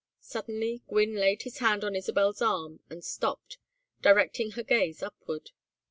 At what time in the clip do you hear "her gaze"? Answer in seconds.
4.53-5.03